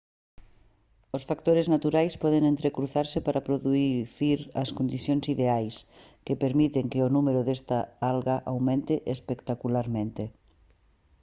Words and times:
os 1.17 1.23
factores 1.29 1.67
naturais 1.75 2.13
poden 2.23 2.43
entrecruzarse 2.53 3.19
para 3.27 3.45
producir 3.47 4.39
as 4.61 4.69
condicións 4.77 5.25
ideais 5.35 5.75
que 6.25 6.41
permiten 6.43 6.85
que 6.91 7.03
o 7.05 7.09
número 7.15 7.41
desta 7.47 7.77
alga 8.11 8.35
aumente 8.51 8.95
espectacularmente 9.15 10.23